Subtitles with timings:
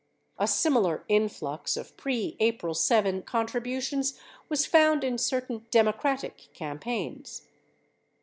[0.39, 7.47] A simi lar influx of pre April 7 contributions was found in certain Democratic campaigns.